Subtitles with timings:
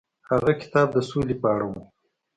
[0.29, 1.73] هغه کتاب د سولې په اړه و.